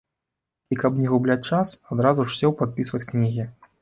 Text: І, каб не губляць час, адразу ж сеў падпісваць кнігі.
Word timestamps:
І, 0.75 0.77
каб 0.83 0.97
не 1.01 1.11
губляць 1.11 1.43
час, 1.49 1.73
адразу 1.97 2.25
ж 2.31 2.37
сеў 2.39 2.57
падпісваць 2.63 3.07
кнігі. 3.13 3.47